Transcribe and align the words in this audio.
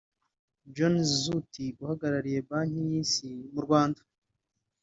Johannes 0.73 1.09
Zutt 1.23 1.53
uhagarariye 1.83 2.39
Banki 2.49 2.81
y’isi 2.89 3.29
mu 3.53 3.59
Rwanda 3.65 4.01